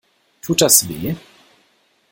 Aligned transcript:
Tut 0.41 0.61
das 0.61 0.89
weh? 0.89 1.13